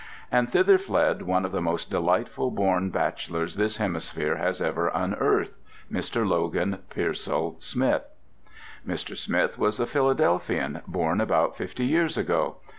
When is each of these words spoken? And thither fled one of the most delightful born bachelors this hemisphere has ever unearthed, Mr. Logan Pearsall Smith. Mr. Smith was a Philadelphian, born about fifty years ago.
And 0.31 0.49
thither 0.49 0.79
fled 0.79 1.21
one 1.21 1.45
of 1.45 1.51
the 1.51 1.61
most 1.61 1.91
delightful 1.91 2.49
born 2.49 2.89
bachelors 2.89 3.53
this 3.53 3.77
hemisphere 3.77 4.37
has 4.37 4.59
ever 4.59 4.87
unearthed, 4.95 5.53
Mr. 5.91 6.27
Logan 6.27 6.79
Pearsall 6.89 7.57
Smith. 7.59 8.01
Mr. 8.87 9.15
Smith 9.15 9.59
was 9.59 9.79
a 9.79 9.85
Philadelphian, 9.85 10.81
born 10.87 11.21
about 11.21 11.55
fifty 11.55 11.85
years 11.85 12.17
ago. 12.17 12.55